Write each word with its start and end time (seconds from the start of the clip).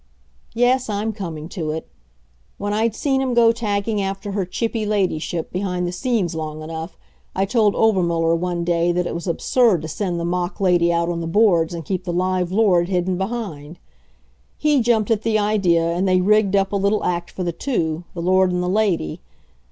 Yes, 0.55 0.89
I'm 0.89 1.13
coming 1.13 1.47
to 1.49 1.69
it. 1.69 1.87
When 2.57 2.73
I'd 2.73 2.95
seen 2.95 3.21
him 3.21 3.35
go 3.35 3.51
tagging 3.51 4.01
after 4.01 4.31
her 4.31 4.45
chippy 4.47 4.83
Ladyship 4.83 5.51
behind 5.51 5.85
the 5.85 5.91
scenes 5.91 6.33
long 6.33 6.63
enough, 6.63 6.97
I 7.35 7.45
told 7.45 7.75
Obermuller 7.75 8.33
one 8.33 8.63
day 8.63 8.91
that 8.91 9.05
it 9.05 9.13
was 9.13 9.27
absurd 9.27 9.83
to 9.83 9.87
send 9.87 10.19
the 10.19 10.25
mock 10.25 10.59
Lady 10.59 10.91
out 10.91 11.09
on 11.09 11.21
the 11.21 11.27
boards 11.27 11.71
and 11.75 11.85
keep 11.85 12.03
the 12.05 12.13
live 12.13 12.51
Lord 12.51 12.87
hidden 12.89 13.15
behind. 13.15 13.77
He 14.57 14.81
jumped 14.81 15.11
at 15.11 15.21
the 15.21 15.37
idea, 15.37 15.91
and 15.91 16.07
they 16.07 16.19
rigged 16.19 16.55
up 16.55 16.71
a 16.71 16.75
little 16.77 17.03
act 17.03 17.29
for 17.29 17.43
the 17.43 17.51
two 17.53 18.03
the 18.15 18.23
Lord 18.23 18.51
and 18.51 18.63
the 18.63 18.67
Lady. 18.69 19.21